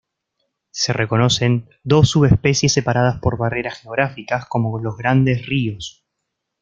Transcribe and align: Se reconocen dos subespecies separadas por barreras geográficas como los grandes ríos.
Se 0.71 0.93
reconocen 0.93 1.69
dos 1.83 2.09
subespecies 2.09 2.73
separadas 2.73 3.19
por 3.19 3.37
barreras 3.37 3.81
geográficas 3.81 4.47
como 4.49 4.79
los 4.79 4.97
grandes 4.97 5.45
ríos. 5.45 6.07